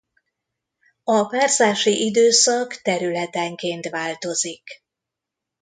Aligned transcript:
A 1.03 1.25
párzási 1.25 2.05
időszak 2.05 2.75
területenként 2.81 3.89
változik. 3.89 4.63